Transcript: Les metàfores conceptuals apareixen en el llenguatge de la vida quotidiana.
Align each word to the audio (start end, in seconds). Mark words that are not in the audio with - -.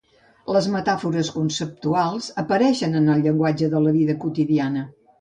Les 0.53 0.69
metàfores 0.75 1.29
conceptuals 1.35 2.31
apareixen 2.45 3.01
en 3.03 3.15
el 3.17 3.25
llenguatge 3.29 3.73
de 3.79 3.87
la 3.89 3.97
vida 4.03 4.21
quotidiana. 4.27 4.89